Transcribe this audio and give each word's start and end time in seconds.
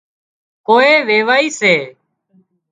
ڪوئي 0.67 0.93
ويوائي 1.07 1.47
سي 1.59 1.73